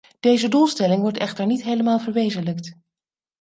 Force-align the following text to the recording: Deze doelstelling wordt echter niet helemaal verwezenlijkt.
Deze 0.19 0.47
doelstelling 0.47 1.01
wordt 1.01 1.17
echter 1.17 1.45
niet 1.45 1.63
helemaal 1.63 1.99
verwezenlijkt. 1.99 2.77